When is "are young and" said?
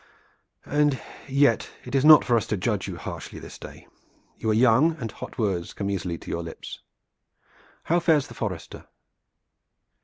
4.49-5.11